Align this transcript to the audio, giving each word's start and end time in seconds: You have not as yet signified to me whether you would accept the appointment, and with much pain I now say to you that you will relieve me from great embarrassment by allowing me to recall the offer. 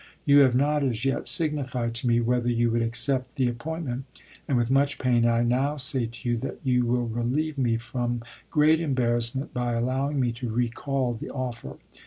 You 0.25 0.39
have 0.39 0.55
not 0.55 0.83
as 0.83 1.05
yet 1.05 1.27
signified 1.27 1.93
to 1.93 2.07
me 2.07 2.19
whether 2.21 2.49
you 2.49 2.71
would 2.71 2.81
accept 2.81 3.35
the 3.35 3.47
appointment, 3.47 4.05
and 4.47 4.57
with 4.57 4.71
much 4.71 4.97
pain 4.97 5.27
I 5.27 5.43
now 5.43 5.77
say 5.77 6.07
to 6.07 6.27
you 6.29 6.37
that 6.37 6.57
you 6.63 6.87
will 6.87 7.05
relieve 7.07 7.59
me 7.59 7.77
from 7.77 8.23
great 8.49 8.79
embarrassment 8.79 9.53
by 9.53 9.73
allowing 9.73 10.19
me 10.19 10.31
to 10.31 10.49
recall 10.49 11.13
the 11.13 11.29
offer. 11.29 11.77